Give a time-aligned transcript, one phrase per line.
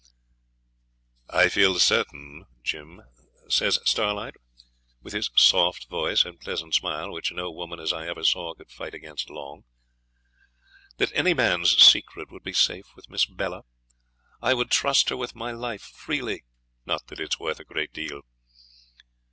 [1.29, 3.03] 'I feel certain, Jim,'
[3.47, 4.33] says Starlight,
[5.03, 8.71] with his soft voice and pleasant smile, which no woman as I ever saw could
[8.71, 9.63] fight against long,
[10.97, 13.61] 'that any man's secret would be safe with Miss Bella.
[14.41, 16.45] I would trust her with my life freely
[16.83, 18.21] not that it's worth a great deal.'